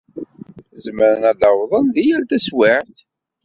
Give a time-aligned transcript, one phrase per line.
[0.83, 2.95] Zemren ad d-awḍen deg yal taswiɛt.